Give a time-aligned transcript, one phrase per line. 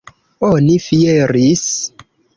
[0.47, 1.67] Oni fieris.